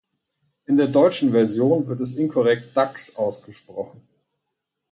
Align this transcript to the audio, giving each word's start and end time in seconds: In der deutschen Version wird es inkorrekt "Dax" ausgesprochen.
In 0.65 0.77
der 0.77 0.87
deutschen 0.87 1.29
Version 1.29 1.85
wird 1.85 1.99
es 1.99 2.15
inkorrekt 2.17 2.75
"Dax" 2.75 3.17
ausgesprochen. 3.17 4.01